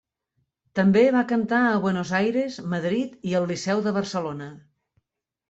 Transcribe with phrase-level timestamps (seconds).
[0.77, 4.51] També va cantar a Buenos Aires, Madrid i al Liceu de Barcelona.